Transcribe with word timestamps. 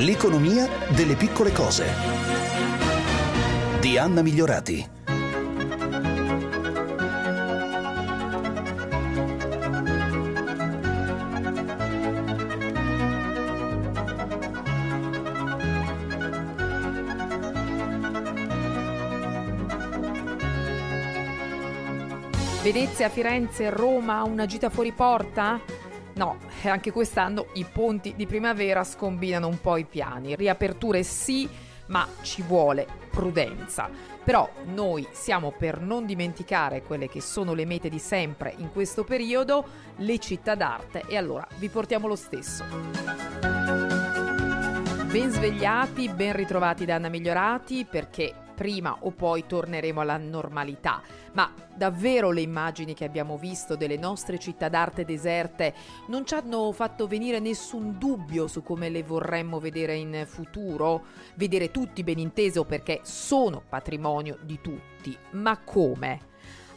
L'economia 0.00 0.68
delle 0.90 1.16
piccole 1.16 1.50
cose. 1.50 1.86
Di 3.80 3.98
Anna 3.98 4.22
Migliorati. 4.22 4.88
Venezia, 22.62 23.08
Firenze, 23.08 23.70
Roma, 23.70 24.22
una 24.22 24.46
gita 24.46 24.70
fuori 24.70 24.92
porta? 24.92 25.77
No, 26.18 26.36
anche 26.64 26.90
quest'anno 26.90 27.46
i 27.54 27.64
ponti 27.64 28.16
di 28.16 28.26
primavera 28.26 28.82
scombinano 28.82 29.46
un 29.46 29.60
po' 29.60 29.76
i 29.76 29.84
piani. 29.84 30.34
Riaperture 30.34 31.04
sì, 31.04 31.48
ma 31.86 32.08
ci 32.22 32.42
vuole 32.42 32.88
prudenza. 33.08 33.88
Però 34.24 34.50
noi 34.64 35.06
siamo 35.12 35.52
per 35.56 35.80
non 35.80 36.06
dimenticare 36.06 36.82
quelle 36.82 37.08
che 37.08 37.20
sono 37.20 37.54
le 37.54 37.64
mete 37.64 37.88
di 37.88 38.00
sempre 38.00 38.52
in 38.56 38.72
questo 38.72 39.04
periodo, 39.04 39.64
le 39.98 40.18
città 40.18 40.56
d'arte, 40.56 41.04
e 41.06 41.16
allora 41.16 41.46
vi 41.58 41.68
portiamo 41.68 42.08
lo 42.08 42.16
stesso. 42.16 42.64
Ben 45.06 45.30
svegliati, 45.30 46.08
ben 46.08 46.34
ritrovati 46.34 46.84
da 46.84 46.96
Anna 46.96 47.08
Migliorati 47.08 47.86
perché 47.88 48.34
prima 48.58 48.96
o 49.02 49.12
poi 49.12 49.46
torneremo 49.46 50.00
alla 50.00 50.16
normalità. 50.16 51.00
Ma 51.34 51.54
davvero 51.72 52.32
le 52.32 52.40
immagini 52.40 52.92
che 52.92 53.04
abbiamo 53.04 53.38
visto 53.38 53.76
delle 53.76 53.96
nostre 53.96 54.36
città 54.38 54.68
d'arte 54.68 55.04
deserte 55.04 55.72
non 56.08 56.26
ci 56.26 56.34
hanno 56.34 56.72
fatto 56.72 57.06
venire 57.06 57.38
nessun 57.38 57.96
dubbio 57.96 58.48
su 58.48 58.64
come 58.64 58.88
le 58.88 59.04
vorremmo 59.04 59.60
vedere 59.60 59.94
in 59.94 60.24
futuro? 60.26 61.04
Vedere 61.36 61.70
tutti 61.70 62.02
ben 62.02 62.18
inteso 62.18 62.64
perché 62.64 62.98
sono 63.04 63.62
patrimonio 63.66 64.38
di 64.42 64.60
tutti. 64.60 65.16
Ma 65.30 65.56
come? 65.58 66.26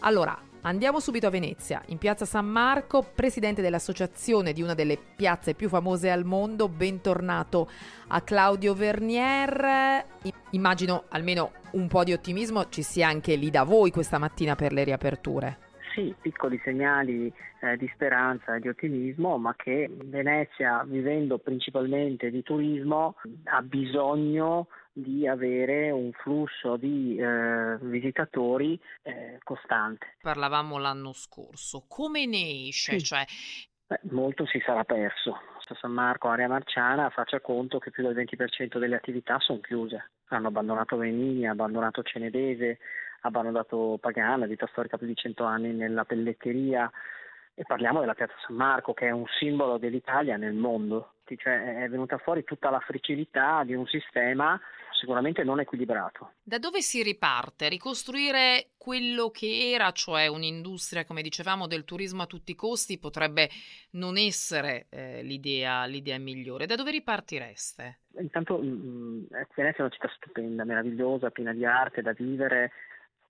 Allora, 0.01 0.39
Andiamo 0.63 0.99
subito 0.99 1.25
a 1.25 1.31
Venezia, 1.31 1.81
in 1.87 1.97
piazza 1.97 2.23
San 2.23 2.45
Marco, 2.45 3.01
presidente 3.01 3.63
dell'associazione 3.63 4.53
di 4.53 4.61
una 4.61 4.75
delle 4.75 4.95
piazze 4.95 5.55
più 5.55 5.67
famose 5.67 6.11
al 6.11 6.23
mondo, 6.23 6.69
bentornato 6.69 7.67
a 8.09 8.21
Claudio 8.21 8.75
Vernier. 8.75 10.05
Immagino 10.51 11.05
almeno 11.09 11.53
un 11.73 11.87
po' 11.87 12.03
di 12.03 12.13
ottimismo 12.13 12.69
ci 12.69 12.81
sia 12.81 13.07
anche 13.07 13.35
lì 13.35 13.49
da 13.49 13.63
voi 13.63 13.91
questa 13.91 14.17
mattina 14.17 14.55
per 14.55 14.73
le 14.73 14.83
riaperture. 14.83 15.57
Sì, 15.93 16.15
piccoli 16.21 16.59
segnali 16.63 17.31
eh, 17.61 17.75
di 17.75 17.89
speranza 17.93 18.55
e 18.55 18.59
di 18.61 18.69
ottimismo, 18.69 19.37
ma 19.37 19.53
che 19.55 19.89
Venezia, 20.05 20.83
vivendo 20.85 21.37
principalmente 21.37 22.29
di 22.29 22.41
turismo, 22.43 23.15
ha 23.45 23.61
bisogno 23.61 24.67
di 24.93 25.27
avere 25.27 25.91
un 25.91 26.11
flusso 26.13 26.77
di 26.77 27.17
eh, 27.17 27.77
visitatori 27.81 28.79
eh, 29.03 29.37
costante. 29.43 30.15
Parlavamo 30.21 30.77
l'anno 30.77 31.11
scorso, 31.13 31.85
come 31.87 32.25
ne 32.25 32.67
esce? 32.67 32.99
Sì. 32.99 33.05
Cioè... 33.05 33.25
Beh, 33.87 33.99
molto 34.11 34.45
si 34.45 34.61
sarà 34.65 34.85
perso. 34.85 35.37
San 35.75 35.91
Marco, 35.91 36.29
area 36.29 36.47
marciana, 36.47 37.09
faccia 37.09 37.39
conto 37.39 37.79
che 37.79 37.91
più 37.91 38.03
del 38.03 38.15
20% 38.15 38.77
delle 38.77 38.95
attività 38.95 39.39
sono 39.39 39.59
chiuse. 39.59 40.11
Hanno 40.27 40.47
abbandonato 40.47 40.97
Venini, 40.97 41.47
abbandonato 41.47 42.03
Cenedese, 42.03 42.79
abbandonato 43.21 43.97
Pagana, 43.99 44.45
vita 44.45 44.67
storica 44.67 44.97
più 44.97 45.07
di 45.07 45.15
100 45.15 45.43
anni 45.43 45.73
nella 45.73 46.05
pelletteria, 46.05 46.89
e 47.53 47.63
parliamo 47.65 47.99
della 47.99 48.13
piazza 48.13 48.33
San 48.45 48.55
Marco 48.55 48.93
che 48.93 49.07
è 49.07 49.11
un 49.11 49.25
simbolo 49.37 49.77
dell'Italia 49.77 50.37
nel 50.37 50.53
mondo, 50.53 51.13
cioè 51.37 51.83
è 51.83 51.89
venuta 51.89 52.17
fuori 52.17 52.43
tutta 52.43 52.69
la 52.69 52.79
fragilità 52.79 53.63
di 53.63 53.73
un 53.73 53.85
sistema 53.85 54.59
sicuramente 55.01 55.43
non 55.43 55.59
equilibrato. 55.59 56.33
Da 56.43 56.59
dove 56.59 56.81
si 56.81 57.01
riparte? 57.01 57.69
Ricostruire 57.69 58.69
quello 58.77 59.31
che 59.31 59.71
era, 59.73 59.91
cioè 59.91 60.27
un'industria, 60.27 61.05
come 61.05 61.23
dicevamo, 61.23 61.65
del 61.65 61.83
turismo 61.83 62.21
a 62.21 62.27
tutti 62.27 62.51
i 62.51 62.55
costi, 62.55 62.99
potrebbe 62.99 63.49
non 63.91 64.17
essere 64.17 64.85
eh, 64.89 65.23
l'idea, 65.23 65.85
l'idea, 65.85 66.19
migliore. 66.19 66.67
Da 66.67 66.75
dove 66.75 66.91
ripartireste? 66.91 67.99
Intanto 68.19 68.59
mh, 68.59 68.65
mm, 68.65 69.17
mm, 69.17 69.23
Venezia 69.55 69.79
è 69.79 69.81
una 69.81 69.89
città 69.89 70.11
stupenda, 70.15 70.63
meravigliosa, 70.63 71.31
piena 71.31 71.53
di 71.53 71.65
arte 71.65 72.03
da 72.03 72.13
vivere, 72.13 72.71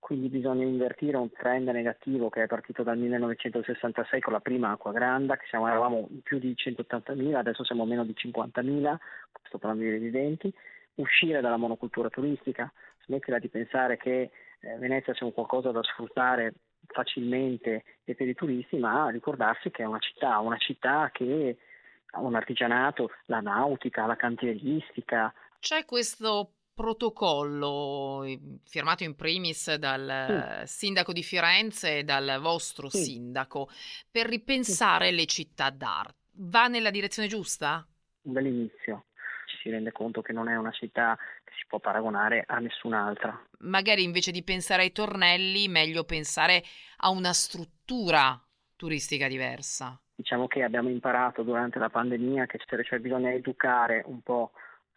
quindi 0.02 0.28
bisogna 0.28 0.64
invertire 0.64 1.16
un 1.16 1.30
trend 1.30 1.68
negativo 1.68 2.28
che 2.28 2.42
è 2.42 2.46
partito 2.48 2.82
dal 2.82 2.98
1966 2.98 4.20
con 4.20 4.32
la 4.32 4.40
prima 4.40 4.72
acqua 4.72 4.90
granda, 4.90 5.36
che 5.36 5.46
siamo, 5.48 5.68
eravamo 5.68 6.08
più 6.24 6.40
di 6.40 6.56
180.000, 6.56 7.36
adesso 7.36 7.62
siamo 7.62 7.86
meno 7.86 8.04
di 8.04 8.12
50.000, 8.12 8.96
sto 9.44 9.58
parlando 9.58 9.84
di 9.84 9.90
residenti, 9.90 10.52
uscire 10.96 11.40
dalla 11.40 11.56
monocultura 11.56 12.10
turistica, 12.10 12.70
smettere 13.04 13.38
di 13.38 13.48
pensare 13.48 13.96
che 13.96 14.32
eh, 14.58 14.76
Venezia 14.78 15.14
sia 15.14 15.24
un 15.24 15.32
qualcosa 15.32 15.70
da 15.70 15.84
sfruttare 15.84 16.54
facilmente 16.84 17.84
e 18.02 18.16
per 18.16 18.26
i 18.26 18.34
turisti, 18.34 18.78
ma 18.78 19.08
ricordarsi 19.08 19.70
che 19.70 19.84
è 19.84 19.86
una 19.86 20.00
città, 20.00 20.40
una 20.40 20.58
città 20.58 21.10
che 21.12 21.58
ha 22.10 22.20
un 22.20 22.34
artigianato, 22.34 23.12
la 23.26 23.38
nautica, 23.38 24.06
la 24.06 24.16
cantieristica. 24.16 25.32
C'è 25.60 25.84
questo 25.84 26.54
protocollo 26.74 28.24
firmato 28.64 29.04
in 29.04 29.14
primis 29.14 29.74
dal 29.74 30.64
sì. 30.64 30.74
sindaco 30.86 31.12
di 31.12 31.22
Firenze 31.22 31.98
e 31.98 32.04
dal 32.04 32.38
vostro 32.40 32.88
sì. 32.88 33.02
sindaco 33.02 33.68
per 34.10 34.26
ripensare 34.26 35.08
sì. 35.08 35.14
le 35.14 35.26
città 35.26 35.70
d'arte. 35.70 36.20
Va 36.34 36.66
nella 36.68 36.90
direzione 36.90 37.28
giusta? 37.28 37.86
Un 38.22 38.32
bel 38.32 38.46
inizio 38.46 39.04
ci 39.52 39.58
si 39.62 39.70
rende 39.70 39.92
conto 39.92 40.22
che 40.22 40.32
non 40.32 40.48
è 40.48 40.56
una 40.56 40.70
città 40.70 41.16
che 41.44 41.52
si 41.58 41.64
può 41.66 41.78
paragonare 41.78 42.44
a 42.46 42.58
nessun'altra. 42.58 43.38
Magari 43.60 44.02
invece 44.02 44.30
di 44.32 44.42
pensare 44.42 44.82
ai 44.82 44.92
tornelli, 44.92 45.68
meglio 45.68 46.04
pensare 46.04 46.62
a 46.98 47.10
una 47.10 47.32
struttura 47.32 48.40
turistica 48.76 49.28
diversa. 49.28 50.00
Diciamo 50.14 50.46
che 50.46 50.62
abbiamo 50.62 50.88
imparato 50.88 51.42
durante 51.42 51.78
la 51.78 51.90
pandemia 51.90 52.46
che 52.46 52.58
cioè 52.84 52.98
bisogna 52.98 53.32
educare 53.32 54.02
un 54.06 54.22
po' 54.22 54.52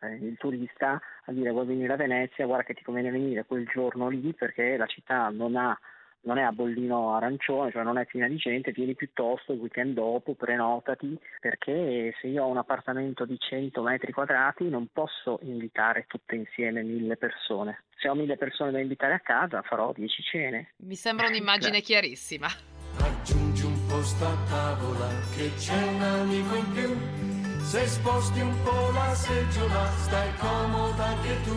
il 0.09 0.38
turista 0.38 1.01
a 1.25 1.31
dire 1.31 1.51
vuoi 1.51 1.66
venire 1.66 1.93
a 1.93 1.97
Venezia, 1.97 2.45
guarda 2.45 2.63
che 2.63 2.73
ti 2.73 2.83
conviene 2.83 3.11
venire 3.11 3.45
quel 3.45 3.67
giorno 3.67 4.09
lì 4.09 4.33
perché 4.33 4.77
la 4.77 4.85
città 4.85 5.29
non 5.29 5.55
ha 5.55 5.77
non 6.25 6.38
è 6.38 6.41
a 6.41 6.51
bollino 6.51 7.16
arancione, 7.16 7.71
cioè 7.71 7.83
non 7.83 7.97
è 7.97 8.05
piena 8.05 8.27
di 8.27 8.35
gente, 8.35 8.71
vieni 8.71 8.95
piuttosto 8.95 9.53
il 9.53 9.59
weekend 9.59 9.93
dopo, 9.93 10.33
prenotati, 10.33 11.17
perché 11.39 12.13
se 12.19 12.27
io 12.27 12.43
ho 12.43 12.47
un 12.47 12.57
appartamento 12.57 13.25
di 13.25 13.38
100 13.38 13.81
metri 13.81 14.11
quadrati 14.11 14.67
non 14.67 14.88
posso 14.91 15.39
invitare 15.43 16.05
tutte 16.07 16.35
insieme 16.35 16.83
mille 16.83 17.16
persone. 17.16 17.83
Se 17.97 18.09
ho 18.09 18.16
mille 18.16 18.37
persone 18.37 18.72
da 18.72 18.79
invitare 18.79 19.13
a 19.13 19.19
casa 19.19 19.61
farò 19.61 19.93
10 19.93 20.23
cene. 20.23 20.73
Mi 20.77 20.95
sembra 20.95 21.27
un'immagine 21.27 21.81
chiarissima. 21.81 22.47
Aggiungi 22.97 23.66
un 23.66 23.87
posto 23.87 24.25
a 24.25 24.35
tavola 24.49 25.07
che 25.35 25.51
c'è 25.55 25.81
un 25.83 26.01
amico 26.01 26.55
in 26.55 26.72
più. 26.72 27.25
Se 27.66 27.88
sposti 27.88 28.42
un 28.42 28.53
po' 28.62 28.92
la 28.94 29.16
seggiola 29.16 29.90
stai 29.98 30.30
comoda 30.38 31.03
anche 31.03 31.42
tu. 31.44 31.56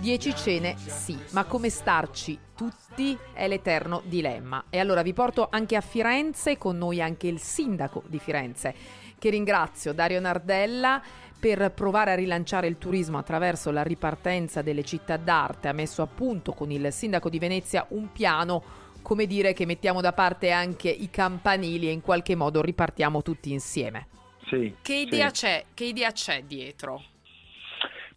Dieci 0.00 0.34
cene 0.34 0.74
sì, 0.78 1.18
ma 1.32 1.44
come 1.44 1.68
starci 1.68 2.38
tutti 2.56 3.16
è 3.34 3.46
l'eterno 3.46 4.00
dilemma. 4.06 4.64
E 4.70 4.78
allora 4.78 5.02
vi 5.02 5.12
porto 5.12 5.48
anche 5.50 5.76
a 5.76 5.82
Firenze, 5.82 6.56
con 6.56 6.78
noi 6.78 7.02
anche 7.02 7.26
il 7.26 7.38
sindaco 7.40 8.04
di 8.06 8.18
Firenze, 8.18 8.74
che 9.18 9.28
ringrazio, 9.28 9.92
Dario 9.92 10.18
Nardella, 10.18 11.02
per 11.38 11.72
provare 11.72 12.12
a 12.12 12.16
rilanciare 12.16 12.66
il 12.66 12.78
turismo 12.78 13.18
attraverso 13.18 13.70
la 13.70 13.82
ripartenza 13.82 14.62
delle 14.62 14.82
città 14.82 15.18
d'arte. 15.18 15.68
Ha 15.68 15.72
messo 15.72 16.00
a 16.00 16.06
punto 16.06 16.54
con 16.54 16.70
il 16.70 16.90
sindaco 16.90 17.28
di 17.28 17.38
Venezia 17.38 17.84
un 17.90 18.10
piano 18.10 18.62
come 19.02 19.26
dire 19.26 19.52
che 19.52 19.66
mettiamo 19.66 20.00
da 20.00 20.14
parte 20.14 20.50
anche 20.50 20.88
i 20.88 21.10
campanili 21.10 21.88
e 21.88 21.92
in 21.92 22.00
qualche 22.00 22.34
modo 22.34 22.62
ripartiamo 22.62 23.20
tutti 23.20 23.52
insieme. 23.52 24.08
Sì, 24.54 24.76
che 24.82 24.94
idea 24.94 25.28
sì. 25.28 25.34
c'è? 25.34 25.64
Che 25.74 25.84
idea 25.84 26.12
c'è 26.12 26.42
dietro? 26.42 27.02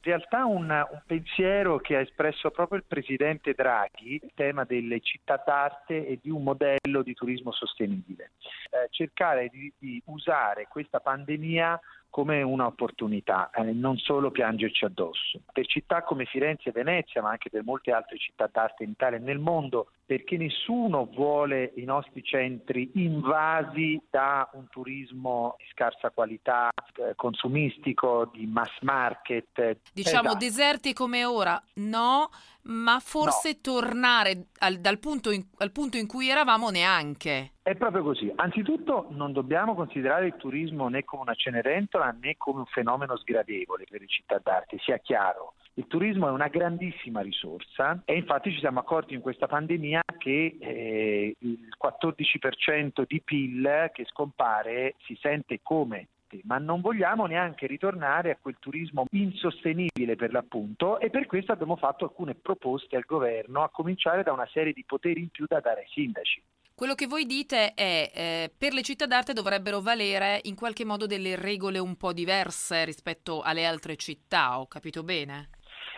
in 0.07 0.13
realtà 0.13 0.45
un, 0.45 0.69
un, 0.69 1.01
pensiero 1.05 1.79
che 1.79 1.97
ha 1.97 1.99
espresso 1.99 2.49
proprio 2.49 2.77
il 2.77 2.85
presidente 2.87 3.53
Draghi, 3.53 4.13
il 4.13 4.31
tema 4.35 4.63
delle 4.63 5.01
città 5.01 5.41
d'arte 5.45 6.07
e 6.07 6.19
di 6.21 6.29
un 6.29 6.43
modello 6.43 7.01
di 7.03 7.13
turismo 7.13 7.51
sostenibile. 7.51 8.31
Eh, 8.69 8.87
cercare 8.89 9.49
di, 9.49 9.71
di 9.77 10.01
usare 10.05 10.67
questa 10.69 11.01
pandemia 11.01 11.77
come 12.17 12.41
un'opportunità, 12.41 13.51
eh, 13.53 13.73
non 13.73 13.95
solo 13.97 14.31
piangerci 14.31 14.85
addosso. 14.85 15.41
Per 15.53 15.67
città 15.67 16.01
come 16.01 16.25
Firenze 16.25 16.69
e 16.69 16.71
Venezia, 16.71 17.21
ma 17.21 17.29
anche 17.29 17.51
per 17.51 17.63
molte 17.63 17.91
altre 17.91 18.17
città 18.17 18.49
d'arte 18.51 18.83
in 18.83 18.89
Italia 18.89 19.19
e 19.19 19.21
nel 19.21 19.37
mondo, 19.37 19.91
perché 20.03 20.35
nessuno 20.35 21.07
vuole 21.13 21.73
i 21.75 21.83
nostri 21.83 22.23
centri 22.23 22.89
invasi 22.95 24.01
da 24.09 24.49
un 24.53 24.67
turismo 24.71 25.57
di 25.59 25.65
scarsa 25.71 26.09
qualità, 26.09 26.71
eh, 26.95 27.13
consumistico, 27.15 28.31
di 28.33 28.47
mass 28.47 28.79
market. 28.81 29.77
Diciamo 29.93 30.29
esatto. 30.29 30.37
deserti 30.43 30.93
come 30.93 31.23
ora, 31.23 31.61
no, 31.75 32.31
ma 32.67 32.99
forse 32.99 33.53
no. 33.53 33.59
tornare 33.61 34.47
al, 34.59 34.77
dal 34.77 34.99
punto 34.99 35.31
in, 35.31 35.43
al 35.57 35.71
punto 35.71 35.97
in 35.97 36.07
cui 36.07 36.29
eravamo 36.29 36.69
neanche. 36.69 37.51
È 37.61 37.75
proprio 37.75 38.03
così. 38.03 38.31
Anzitutto 38.35 39.07
non 39.11 39.33
dobbiamo 39.33 39.75
considerare 39.75 40.27
il 40.27 40.35
turismo 40.37 40.87
né 40.87 41.03
come 41.03 41.23
una 41.23 41.35
cenerentola 41.35 42.15
né 42.19 42.35
come 42.37 42.59
un 42.59 42.65
fenomeno 42.65 43.17
sgradevole 43.17 43.85
per 43.89 44.01
le 44.01 44.07
città 44.07 44.39
d'arte, 44.41 44.77
sia 44.79 44.97
chiaro. 44.97 45.53
Il 45.73 45.85
turismo 45.85 46.27
è 46.27 46.31
una 46.31 46.47
grandissima 46.47 47.21
risorsa 47.21 48.01
e 48.03 48.15
infatti 48.15 48.51
ci 48.51 48.59
siamo 48.59 48.79
accorti 48.79 49.13
in 49.13 49.21
questa 49.21 49.45
pandemia 49.45 50.01
che 50.17 50.57
eh, 50.59 51.35
il 51.37 51.67
14% 51.79 53.03
di 53.05 53.21
PIL 53.21 53.91
che 53.93 54.05
scompare 54.05 54.95
si 55.05 55.15
sente 55.21 55.59
come 55.61 56.07
ma 56.43 56.57
non 56.57 56.81
vogliamo 56.81 57.25
neanche 57.25 57.67
ritornare 57.67 58.31
a 58.31 58.37
quel 58.41 58.57
turismo 58.59 59.05
insostenibile 59.11 60.15
per 60.15 60.31
l'appunto 60.31 60.99
e 60.99 61.09
per 61.09 61.25
questo 61.25 61.51
abbiamo 61.51 61.75
fatto 61.75 62.05
alcune 62.05 62.35
proposte 62.35 62.95
al 62.95 63.05
governo, 63.05 63.63
a 63.63 63.69
cominciare 63.69 64.23
da 64.23 64.33
una 64.33 64.47
serie 64.51 64.73
di 64.73 64.83
poteri 64.85 65.21
in 65.21 65.29
più 65.29 65.45
da 65.47 65.59
dare 65.59 65.81
ai 65.81 65.87
sindaci. 65.89 66.41
Quello 66.75 66.93
che 66.93 67.07
voi 67.07 67.25
dite 67.25 67.73
è 67.73 68.11
eh, 68.13 68.51
per 68.55 68.71
le 68.71 68.83
città 68.83 69.07
d'arte 69.07 69.33
dovrebbero 69.33 69.81
valere 69.81 70.41
in 70.43 70.53
qualche 70.53 70.85
modo 70.85 71.07
delle 71.07 71.35
regole 71.35 71.79
un 71.79 71.95
po' 71.95 72.13
diverse 72.13 72.85
rispetto 72.85 73.41
alle 73.41 73.65
altre 73.65 73.95
città, 73.95 74.59
ho 74.59 74.67
capito 74.67 75.03
bene? 75.03 75.49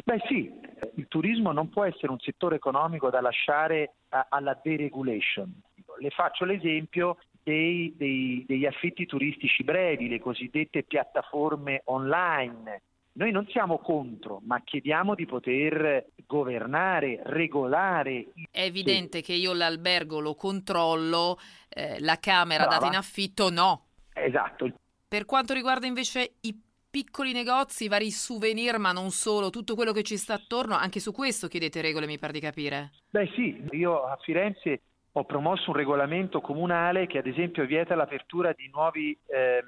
Beh 0.05 0.21
sì, 0.29 0.49
il 0.95 1.07
turismo 1.09 1.51
non 1.51 1.67
può 1.67 1.83
essere 1.83 2.11
un 2.11 2.19
settore 2.19 2.55
economico 2.55 3.09
da 3.09 3.19
lasciare 3.19 3.95
a, 4.09 4.27
alla 4.29 4.57
deregulation. 4.61 5.53
Le 5.99 6.09
faccio 6.11 6.45
l'esempio 6.45 7.17
dei, 7.49 7.93
dei, 7.97 8.45
degli 8.47 8.65
affitti 8.67 9.07
turistici 9.07 9.63
brevi, 9.63 10.07
le 10.07 10.19
cosiddette 10.19 10.83
piattaforme 10.83 11.81
online. 11.85 12.81
Noi 13.13 13.31
non 13.31 13.47
siamo 13.49 13.79
contro, 13.79 14.39
ma 14.45 14.61
chiediamo 14.61 15.15
di 15.15 15.25
poter 15.25 16.05
governare, 16.27 17.21
regolare. 17.23 18.27
È 18.51 18.61
evidente 18.61 19.21
che 19.21 19.33
io 19.33 19.53
l'albergo 19.53 20.19
lo 20.19 20.35
controllo, 20.35 21.39
eh, 21.69 21.99
la 22.01 22.17
camera 22.19 22.65
Brava. 22.65 22.75
data 22.77 22.87
in 22.87 22.97
affitto 22.97 23.49
no. 23.49 23.87
Esatto. 24.13 24.71
Per 25.07 25.25
quanto 25.25 25.53
riguarda 25.53 25.87
invece 25.87 26.35
i 26.41 26.55
piccoli 26.91 27.33
negozi, 27.33 27.87
vari 27.87 28.11
souvenir, 28.11 28.77
ma 28.77 28.91
non 28.91 29.09
solo, 29.09 29.49
tutto 29.49 29.73
quello 29.73 29.91
che 29.91 30.03
ci 30.03 30.17
sta 30.17 30.35
attorno, 30.35 30.75
anche 30.75 30.99
su 30.99 31.11
questo 31.11 31.47
chiedete 31.47 31.81
regole, 31.81 32.05
mi 32.05 32.19
pare 32.19 32.33
di 32.33 32.39
capire. 32.39 32.91
Beh 33.09 33.27
sì, 33.33 33.59
io 33.71 34.03
a 34.03 34.17
Firenze 34.21 34.81
ho 35.13 35.23
promosso 35.25 35.71
un 35.71 35.75
regolamento 35.75 36.41
comunale 36.41 37.07
che 37.07 37.17
ad 37.17 37.27
esempio 37.27 37.65
vieta 37.65 37.95
l'apertura 37.95 38.53
di 38.53 38.69
nuovi 38.71 39.17
eh, 39.27 39.63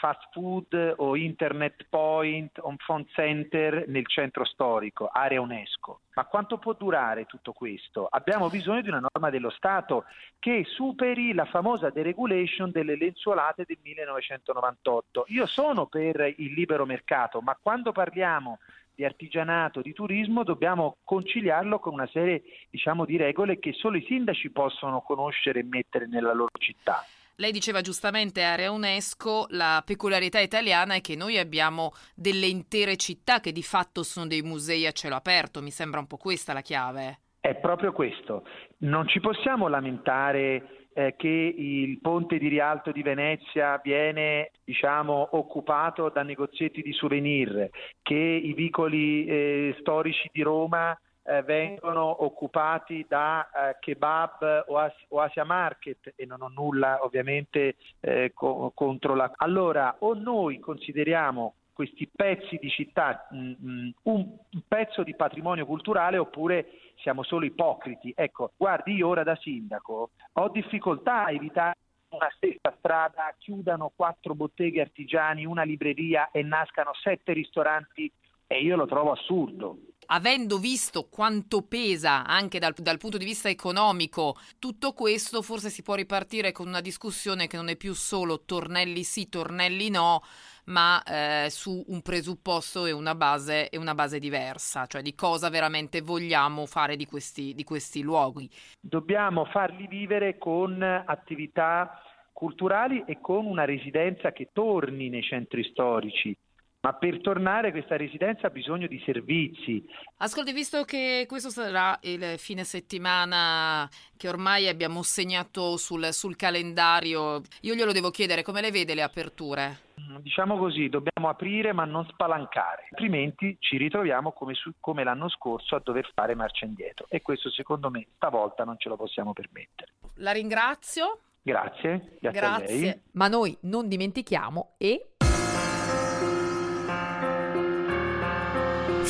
fast 0.00 0.28
food 0.32 0.94
o 0.96 1.14
internet 1.14 1.86
point 1.90 2.58
o 2.58 2.74
phone 2.84 3.04
center 3.12 3.84
nel 3.86 4.06
centro 4.06 4.44
storico, 4.44 5.08
area 5.12 5.40
UNESCO. 5.40 6.00
Ma 6.14 6.24
quanto 6.24 6.58
può 6.58 6.72
durare 6.72 7.26
tutto 7.26 7.52
questo? 7.52 8.08
Abbiamo 8.10 8.48
bisogno 8.48 8.80
di 8.80 8.88
una 8.88 9.02
norma 9.12 9.30
dello 9.30 9.50
Stato 9.50 10.04
che 10.38 10.64
superi 10.66 11.34
la 11.34 11.44
famosa 11.44 11.90
deregulation 11.90 12.70
delle 12.70 12.96
lenzuolate 12.96 13.64
del 13.66 13.78
1998. 13.82 15.26
Io 15.28 15.46
sono 15.46 15.86
per 15.86 16.34
il 16.38 16.52
libero 16.54 16.86
mercato, 16.86 17.40
ma 17.40 17.56
quando 17.60 17.92
parliamo 17.92 18.58
di 18.94 19.04
artigianato, 19.04 19.82
di 19.82 19.92
turismo, 19.92 20.44
dobbiamo 20.44 20.96
conciliarlo 21.04 21.78
con 21.78 21.92
una 21.92 22.08
serie 22.08 22.42
diciamo, 22.70 23.04
di 23.04 23.16
regole 23.16 23.58
che 23.58 23.72
solo 23.72 23.98
i 23.98 24.04
sindaci 24.06 24.50
possono 24.50 25.02
conoscere 25.02 25.60
e 25.60 25.64
mettere 25.64 26.06
nella 26.06 26.32
loro 26.32 26.52
città. 26.58 27.04
Lei 27.40 27.52
diceva 27.52 27.80
giustamente 27.80 28.42
area 28.42 28.70
UNESCO, 28.70 29.46
la 29.52 29.82
peculiarità 29.82 30.40
italiana 30.40 30.96
è 30.96 31.00
che 31.00 31.16
noi 31.16 31.38
abbiamo 31.38 31.92
delle 32.14 32.44
intere 32.44 32.96
città 32.96 33.40
che 33.40 33.50
di 33.50 33.62
fatto 33.62 34.02
sono 34.02 34.26
dei 34.26 34.42
musei 34.42 34.86
a 34.86 34.92
cielo 34.92 35.14
aperto, 35.14 35.62
mi 35.62 35.70
sembra 35.70 36.00
un 36.00 36.06
po' 36.06 36.18
questa 36.18 36.52
la 36.52 36.60
chiave. 36.60 37.20
È 37.40 37.54
proprio 37.54 37.92
questo, 37.92 38.44
non 38.80 39.08
ci 39.08 39.20
possiamo 39.20 39.68
lamentare 39.68 40.88
eh, 40.92 41.14
che 41.16 41.54
il 41.56 41.98
ponte 42.02 42.36
di 42.36 42.48
Rialto 42.48 42.92
di 42.92 43.00
Venezia 43.00 43.80
viene 43.82 44.50
diciamo, 44.62 45.30
occupato 45.32 46.10
da 46.10 46.22
negozietti 46.22 46.82
di 46.82 46.92
souvenir, 46.92 47.70
che 48.02 48.14
i 48.14 48.52
vicoli 48.52 49.24
eh, 49.24 49.76
storici 49.80 50.28
di 50.30 50.42
Roma 50.42 50.94
eh, 51.30 51.42
vengono 51.42 52.24
occupati 52.24 53.06
da 53.08 53.48
eh, 53.50 53.76
kebab 53.78 54.64
o, 54.66 54.78
As- 54.78 55.04
o, 55.08 55.20
Asia 55.20 55.44
Market 55.44 56.12
e 56.16 56.26
non 56.26 56.42
ho 56.42 56.48
nulla 56.48 57.04
ovviamente 57.04 57.76
eh, 58.00 58.32
co- 58.34 58.72
contro 58.74 59.14
la... 59.14 59.30
Allora 59.36 59.94
o 60.00 60.14
noi 60.14 60.58
consideriamo 60.58 61.54
questi 61.72 62.10
pezzi 62.12 62.58
di 62.60 62.68
città 62.68 63.28
mh, 63.30 63.38
mm, 63.38 63.52
mm, 63.62 63.90
un 64.02 64.38
pezzo 64.66 65.04
di 65.04 65.14
patrimonio 65.14 65.64
culturale 65.66 66.18
oppure 66.18 66.66
siamo 66.96 67.22
solo 67.22 67.44
ipocriti. 67.44 68.12
Ecco, 68.14 68.52
guardi, 68.56 68.94
io 68.94 69.06
ora 69.06 69.22
da 69.22 69.36
sindaco 69.36 70.10
ho 70.32 70.48
difficoltà 70.48 71.26
a 71.26 71.32
evitare 71.32 71.76
una 72.10 72.28
stessa 72.34 72.74
strada 72.76 73.32
chiudano 73.38 73.92
quattro 73.94 74.34
botteghe 74.34 74.80
artigiani, 74.80 75.46
una 75.46 75.62
libreria 75.62 76.30
e 76.32 76.42
nascano 76.42 76.90
sette 77.00 77.32
ristoranti 77.32 78.10
e 78.48 78.60
io 78.60 78.74
lo 78.74 78.86
trovo 78.86 79.12
assurdo 79.12 79.78
avendo 80.12 80.58
visto 80.58 81.08
quanto 81.08 81.62
pesa 81.62 82.24
anche 82.24 82.58
dal, 82.58 82.74
dal, 82.76 82.98
punto 82.98 83.18
di 83.18 83.24
vista 83.24 83.48
economico 83.48 84.36
tutto 84.58 84.92
questo, 84.92 85.42
forse 85.42 85.70
si 85.70 85.82
può 85.82 85.94
ripartire 85.94 86.52
con 86.52 86.68
una 86.68 86.80
discussione 86.80 87.46
che 87.46 87.56
non 87.56 87.68
è 87.68 87.76
più 87.76 87.94
solo 87.94 88.44
tornelli 88.44 89.02
sì, 89.02 89.28
tornelli 89.28 89.90
no, 89.90 90.22
ma 90.66 91.02
eh, 91.02 91.50
su 91.50 91.84
un 91.88 92.02
presupposto 92.02 92.86
e 92.86 92.92
una, 92.92 93.14
base, 93.14 93.68
e 93.70 93.78
una 93.78 93.94
base 93.94 94.18
diversa, 94.18 94.86
cioè 94.86 95.02
di 95.02 95.14
cosa 95.14 95.48
veramente 95.48 96.00
vogliamo 96.00 96.66
fare 96.66 96.96
di 96.96 97.06
questi, 97.06 97.54
di 97.54 97.64
questi 97.64 98.02
luoghi. 98.02 98.48
Dobbiamo 98.80 99.44
farli 99.46 99.86
vivere 99.86 100.38
con 100.38 100.82
attività 100.82 102.02
culturali 102.32 103.04
e 103.06 103.20
con 103.20 103.44
una 103.44 103.64
residenza 103.64 104.32
che 104.32 104.48
torni 104.52 105.08
nei 105.08 105.22
centri 105.22 105.62
storici 105.64 106.36
ma 106.82 106.94
per 106.94 107.20
tornare 107.20 107.72
questa 107.72 107.96
residenza 107.96 108.46
ha 108.46 108.50
bisogno 108.50 108.86
di 108.86 109.00
servizi. 109.04 109.84
Ascolti, 110.18 110.52
visto 110.52 110.84
che 110.84 111.26
questo 111.28 111.50
sarà 111.50 111.98
il 112.02 112.38
fine 112.38 112.64
settimana 112.64 113.88
che 114.16 114.28
ormai 114.28 114.66
abbiamo 114.66 115.02
segnato 115.02 115.76
sul, 115.76 116.12
sul 116.12 116.36
calendario, 116.36 117.42
io 117.60 117.74
glielo 117.74 117.92
devo 117.92 118.10
chiedere, 118.10 118.42
come 118.42 118.62
le 118.62 118.70
vede 118.70 118.94
le 118.94 119.02
aperture? 119.02 119.88
Diciamo 120.20 120.56
così, 120.56 120.88
dobbiamo 120.88 121.28
aprire 121.28 121.72
ma 121.72 121.84
non 121.84 122.06
spalancare, 122.06 122.88
altrimenti 122.90 123.56
ci 123.60 123.76
ritroviamo 123.76 124.32
come, 124.32 124.54
su, 124.54 124.72
come 124.80 125.04
l'anno 125.04 125.28
scorso 125.28 125.76
a 125.76 125.82
dover 125.84 126.10
fare 126.14 126.34
marcia 126.34 126.64
indietro 126.64 127.06
e 127.10 127.20
questo 127.20 127.50
secondo 127.50 127.90
me 127.90 128.06
stavolta 128.16 128.64
non 128.64 128.76
ce 128.78 128.88
lo 128.88 128.96
possiamo 128.96 129.34
permettere. 129.34 129.92
La 130.14 130.32
ringrazio. 130.32 131.18
Grazie, 131.42 132.16
grazie, 132.20 132.40
grazie. 132.40 133.02
Ma 133.12 133.28
noi 133.28 133.56
non 133.62 133.88
dimentichiamo 133.88 134.74
e 134.76 135.09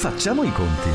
Facciamo 0.01 0.45
i 0.45 0.51
conti. 0.53 0.89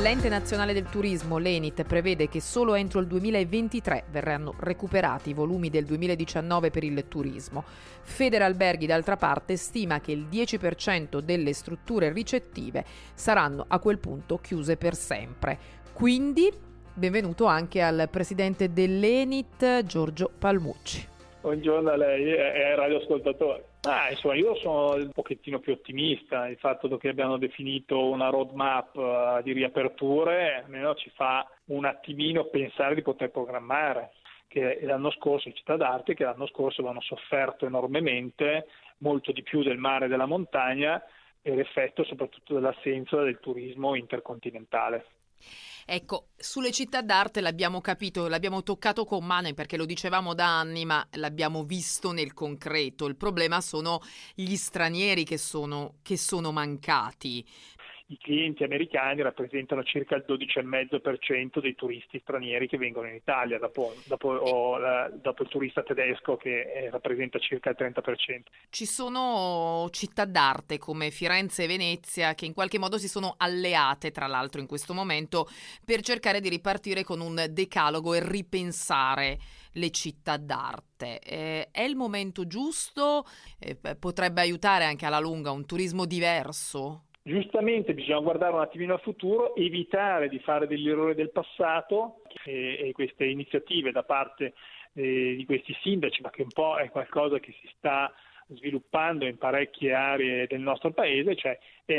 L'Ente 0.00 0.28
Nazionale 0.28 0.74
del 0.74 0.88
Turismo, 0.88 1.38
l'ENIT, 1.38 1.82
prevede 1.82 2.28
che 2.28 2.40
solo 2.40 2.76
entro 2.76 3.00
il 3.00 3.08
2023 3.08 4.04
verranno 4.12 4.54
recuperati 4.60 5.30
i 5.30 5.34
volumi 5.34 5.70
del 5.70 5.84
2019 5.84 6.70
per 6.70 6.84
il 6.84 7.04
turismo. 7.08 7.64
Federalberghi, 8.02 8.86
d'altra 8.86 9.16
parte, 9.16 9.56
stima 9.56 10.00
che 10.00 10.12
il 10.12 10.28
10% 10.30 11.18
delle 11.18 11.52
strutture 11.52 12.12
ricettive 12.12 12.84
saranno 13.12 13.64
a 13.66 13.80
quel 13.80 13.98
punto 13.98 14.38
chiuse 14.38 14.76
per 14.76 14.94
sempre. 14.94 15.58
Quindi, 15.92 16.52
benvenuto 16.94 17.46
anche 17.46 17.82
al 17.82 18.06
presidente 18.08 18.72
dell'ENIT, 18.72 19.82
Giorgio 19.82 20.30
Palmucci. 20.38 21.08
Buongiorno 21.40 21.90
a 21.90 21.96
lei 21.96 22.24
e 22.34 22.40
ai 22.40 22.76
radioascoltatori. 22.76 23.72
Ah, 23.86 24.10
insomma, 24.10 24.34
io 24.34 24.54
sono 24.56 24.94
un 24.94 25.10
pochettino 25.10 25.58
più 25.58 25.72
ottimista. 25.72 26.48
Il 26.48 26.56
fatto 26.56 26.96
che 26.96 27.08
abbiano 27.08 27.36
definito 27.36 28.08
una 28.08 28.30
roadmap 28.30 28.96
uh, 28.96 29.42
di 29.42 29.52
riaperture 29.52 30.62
almeno 30.64 30.94
ci 30.94 31.10
fa 31.10 31.46
un 31.66 31.84
attimino 31.84 32.44
pensare 32.44 32.94
di 32.94 33.02
poter 33.02 33.30
programmare. 33.30 34.12
Che 34.48 34.78
l'anno 34.82 35.10
scorso, 35.10 35.48
in 35.48 35.54
città 35.54 35.76
d'arte, 35.76 36.14
che 36.14 36.24
l'anno 36.24 36.46
scorso 36.46 36.80
avevano 36.80 37.02
sofferto 37.02 37.66
enormemente, 37.66 38.68
molto 38.98 39.32
di 39.32 39.42
più 39.42 39.62
del 39.62 39.78
mare 39.78 40.06
e 40.06 40.08
della 40.08 40.26
montagna, 40.26 41.02
per 41.42 41.58
effetto 41.58 42.04
soprattutto 42.04 42.54
dell'assenza 42.54 43.20
del 43.22 43.38
turismo 43.38 43.96
intercontinentale. 43.96 45.04
Ecco, 45.86 46.28
sulle 46.36 46.72
città 46.72 47.02
d'arte 47.02 47.42
l'abbiamo 47.42 47.82
capito, 47.82 48.26
l'abbiamo 48.26 48.62
toccato 48.62 49.04
con 49.04 49.24
mano 49.24 49.52
perché 49.52 49.76
lo 49.76 49.84
dicevamo 49.84 50.32
da 50.32 50.58
anni, 50.58 50.86
ma 50.86 51.06
l'abbiamo 51.12 51.64
visto 51.64 52.12
nel 52.12 52.32
concreto. 52.32 53.06
Il 53.06 53.16
problema 53.16 53.60
sono 53.60 54.00
gli 54.34 54.56
stranieri 54.56 55.24
che 55.24 55.36
sono, 55.36 55.96
che 56.02 56.16
sono 56.16 56.52
mancati. 56.52 57.46
I 58.14 58.18
clienti 58.18 58.62
americani 58.62 59.22
rappresentano 59.22 59.82
circa 59.82 60.14
il 60.14 60.24
12,5% 60.26 61.60
dei 61.60 61.74
turisti 61.74 62.20
stranieri 62.20 62.68
che 62.68 62.78
vengono 62.78 63.08
in 63.08 63.16
Italia, 63.16 63.58
dopo, 63.58 63.92
dopo, 64.06 64.76
la, 64.78 65.10
dopo 65.12 65.42
il 65.42 65.48
turista 65.48 65.82
tedesco 65.82 66.36
che 66.36 66.60
eh, 66.60 66.90
rappresenta 66.90 67.38
circa 67.38 67.70
il 67.70 67.76
30%. 67.78 68.42
Ci 68.70 68.86
sono 68.86 69.88
città 69.90 70.24
d'arte 70.24 70.78
come 70.78 71.10
Firenze 71.10 71.64
e 71.64 71.66
Venezia 71.66 72.34
che 72.34 72.46
in 72.46 72.54
qualche 72.54 72.78
modo 72.78 72.98
si 72.98 73.08
sono 73.08 73.34
alleate, 73.36 74.12
tra 74.12 74.26
l'altro, 74.26 74.60
in 74.60 74.66
questo 74.68 74.94
momento 74.94 75.48
per 75.84 76.00
cercare 76.00 76.40
di 76.40 76.48
ripartire 76.48 77.02
con 77.02 77.20
un 77.20 77.46
decalogo 77.50 78.14
e 78.14 78.26
ripensare 78.26 79.38
le 79.72 79.90
città 79.90 80.36
d'arte. 80.36 81.18
Eh, 81.18 81.68
è 81.72 81.82
il 81.82 81.96
momento 81.96 82.46
giusto? 82.46 83.26
Eh, 83.58 83.76
potrebbe 83.96 84.40
aiutare 84.40 84.84
anche 84.84 85.04
alla 85.04 85.18
lunga 85.18 85.50
un 85.50 85.66
turismo 85.66 86.04
diverso? 86.04 87.06
Giustamente 87.26 87.94
bisogna 87.94 88.18
guardare 88.18 88.52
un 88.52 88.60
attimino 88.60 88.92
al 88.92 89.00
futuro, 89.00 89.56
evitare 89.56 90.28
di 90.28 90.38
fare 90.40 90.66
degli 90.66 90.90
errori 90.90 91.14
del 91.14 91.30
passato 91.30 92.20
e, 92.44 92.88
e 92.88 92.92
queste 92.92 93.24
iniziative 93.24 93.92
da 93.92 94.02
parte 94.02 94.52
eh, 94.92 95.34
di 95.34 95.42
questi 95.46 95.74
sindaci, 95.80 96.20
ma 96.20 96.28
che 96.28 96.42
un 96.42 96.52
po' 96.52 96.76
è 96.76 96.90
qualcosa 96.90 97.38
che 97.38 97.54
si 97.62 97.70
sta 97.78 98.12
sviluppando 98.48 99.24
in 99.24 99.38
parecchie 99.38 99.94
aree 99.94 100.46
del 100.46 100.60
nostro 100.60 100.92
paese, 100.92 101.34
cioè 101.34 101.58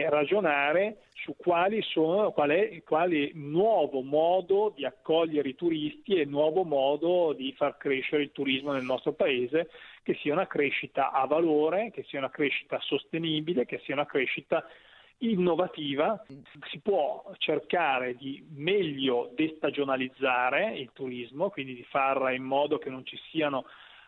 ragionare 0.10 1.05
su 1.13 1.36
quali 1.36 1.82
sono, 1.82 2.32
qual 2.32 2.51
è 2.51 2.84
quale 2.84 3.32
nuovo 3.34 4.01
modo 4.01 4.72
di 4.75 4.86
accogliere 4.86 5.50
i 5.50 5.55
turisti 5.55 6.20
e 6.20 6.25
nuovo 6.25 6.63
modo 6.63 7.34
di 7.34 7.51
far 7.58 7.77
crescere 7.77 8.22
il 8.22 8.32
turismo 8.32 8.74
nel 8.74 8.84
nostro 8.84 9.13
paese, 9.13 9.72
che 10.03 10.13
sia 10.22 10.34
una 10.34 10.46
crescita 10.46 11.12
a 11.12 11.25
valore, 11.25 11.89
che 11.89 12.03
sia 12.03 12.20
una 12.20 12.29
crescita 12.29 12.79
sostenibile, 12.79 13.65
che 13.65 13.79
sia 13.84 13.96
una 13.96 14.05
crescita 14.05 14.63
innovativa, 15.20 16.24
si 16.70 16.80
può 16.80 17.32
cercare 17.38 18.16
di 18.16 18.46
meglio 18.56 19.32
destagionalizzare 19.34 20.78
il 20.78 20.92
turismo, 20.94 21.50
quindi 21.50 21.76
di 21.76 21.84
fare 21.84 22.36
in 22.36 22.44
modo 22.44 22.78
che 22.78 22.90
non 22.90 23.06
ci 23.06 23.18
siano 23.30 23.66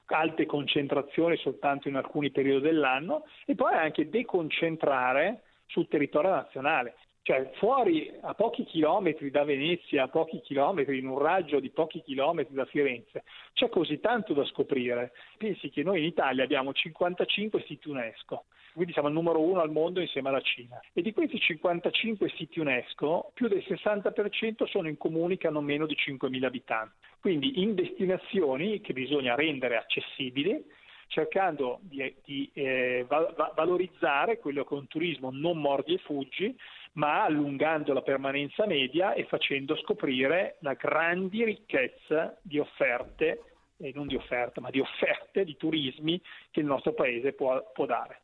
alte 0.07 0.45
concentrazioni 0.45 1.35
soltanto 1.37 1.87
in 1.87 1.95
alcuni 1.95 2.31
periodi 2.31 2.63
dell'anno 2.63 3.25
e 3.45 3.55
poi 3.55 3.73
anche 3.73 4.09
deconcentrare 4.09 5.43
sul 5.65 5.87
territorio 5.87 6.31
nazionale. 6.31 6.95
Cioè 7.27 7.51
fuori 7.55 8.09
a 8.21 8.33
pochi 8.35 8.63
chilometri 8.63 9.29
da 9.29 9.43
Venezia, 9.43 10.03
a 10.03 10.07
pochi 10.07 10.39
chilometri, 10.39 10.97
in 10.97 11.07
un 11.07 11.19
raggio 11.19 11.59
di 11.59 11.69
pochi 11.71 12.01
chilometri 12.01 12.53
da 12.53 12.63
Firenze, 12.63 13.25
c'è 13.51 13.67
così 13.67 13.99
tanto 13.99 14.33
da 14.33 14.45
scoprire. 14.45 15.11
Pensi 15.37 15.69
che 15.69 15.83
noi 15.83 15.99
in 15.99 16.05
Italia 16.05 16.45
abbiamo 16.45 16.71
55 16.71 17.63
siti 17.67 17.89
UNESCO, 17.89 18.45
quindi 18.77 18.93
siamo 18.93 19.07
il 19.07 19.15
numero 19.15 19.41
uno 19.41 19.59
al 19.59 19.71
mondo 19.71 19.99
insieme 19.99 20.29
alla 20.29 20.41
Cina. 20.41 20.79
E 20.93 21.01
di 21.01 21.11
questi 21.11 21.39
55 21.39 22.29
siti 22.37 22.59
UNESCO, 22.59 23.31
più 23.33 23.47
del 23.47 23.65
60% 23.67 24.67
sono 24.67 24.87
in 24.87 24.97
comuni 24.97 25.37
che 25.37 25.47
hanno 25.47 25.61
meno 25.61 25.87
di 25.87 25.95
5.000 25.95 26.45
abitanti. 26.45 26.93
Quindi 27.19 27.61
in 27.61 27.73
destinazioni 27.73 28.79
che 28.79 28.93
bisogna 28.93 29.33
rendere 29.33 29.77
accessibili, 29.77 30.63
cercando 31.07 31.79
di, 31.81 32.13
di 32.23 32.49
eh, 32.53 33.03
va- 33.07 33.33
valorizzare 33.55 34.37
quello 34.37 34.63
che 34.63 34.75
è 34.75 34.77
un 34.77 34.87
turismo 34.87 35.31
non 35.31 35.57
mordi 35.57 35.95
e 35.95 35.97
fuggi, 35.97 36.55
ma 36.93 37.23
allungando 37.23 37.93
la 37.93 38.03
permanenza 38.03 38.67
media 38.67 39.13
e 39.13 39.25
facendo 39.25 39.75
scoprire 39.77 40.57
la 40.59 40.73
grande 40.73 41.45
ricchezza 41.45 42.37
di 42.43 42.59
offerte, 42.59 43.41
e 43.79 43.91
non 43.95 44.07
di 44.07 44.15
offerte, 44.15 44.59
ma 44.59 44.69
di 44.69 44.79
offerte, 44.79 45.43
di 45.43 45.55
turismi 45.55 46.21
che 46.51 46.59
il 46.59 46.65
nostro 46.65 46.93
paese 46.93 47.33
può, 47.33 47.71
può 47.73 47.85
dare. 47.85 48.21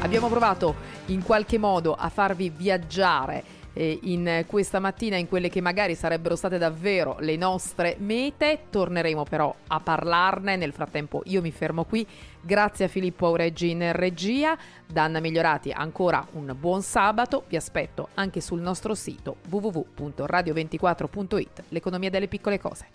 Abbiamo 0.00 0.28
provato 0.28 0.74
in 1.06 1.22
qualche 1.22 1.58
modo 1.58 1.94
a 1.94 2.08
farvi 2.08 2.50
viaggiare 2.50 3.56
eh, 3.72 3.98
in 4.02 4.44
questa 4.46 4.78
mattina 4.78 5.16
in 5.16 5.28
quelle 5.28 5.48
che 5.48 5.60
magari 5.60 5.94
sarebbero 5.94 6.36
state 6.36 6.56
davvero 6.56 7.16
le 7.20 7.36
nostre 7.36 7.96
mete. 7.98 8.60
Torneremo 8.70 9.24
però 9.24 9.54
a 9.66 9.80
parlarne. 9.80 10.56
Nel 10.56 10.72
frattempo 10.72 11.22
io 11.26 11.40
mi 11.40 11.50
fermo 11.50 11.84
qui. 11.84 12.06
Grazie 12.40 12.86
a 12.86 12.88
Filippo 12.88 13.26
Aureggi 13.26 13.70
in 13.70 13.90
regia. 13.92 14.56
Da 14.86 15.04
Anna 15.04 15.20
Migliorati 15.20 15.70
ancora 15.72 16.26
un 16.32 16.54
buon 16.58 16.82
sabato. 16.82 17.44
Vi 17.48 17.56
aspetto 17.56 18.08
anche 18.14 18.40
sul 18.40 18.60
nostro 18.60 18.94
sito 18.94 19.36
www.radio24.it. 19.48 21.64
L'economia 21.68 22.10
delle 22.10 22.28
piccole 22.28 22.58
cose. 22.58 22.86